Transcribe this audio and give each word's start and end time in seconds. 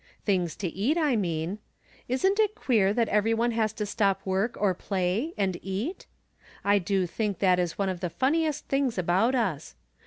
Things 0.25 0.55
to 0.55 0.67
eat, 0.67 0.97
I 0.97 1.15
mean. 1.15 1.59
Isn't 2.07 2.39
it 2.39 2.55
queer 2.55 2.91
that 2.91 3.07
every 3.09 3.35
one 3.35 3.51
has 3.51 3.71
to 3.73 3.85
stop 3.85 4.25
work, 4.25 4.55
or 4.59 4.73
play, 4.73 5.35
and 5.37 5.59
eat? 5.61 6.07
I 6.65 6.79
do 6.79 7.05
think 7.05 7.37
that 7.37 7.59
is 7.59 7.77
one 7.77 7.87
ot 7.87 8.01
the 8.01 8.09
fun 8.09 8.33
niest 8.33 8.61
things 8.65 8.97
about 8.97 9.35
us. 9.35 9.75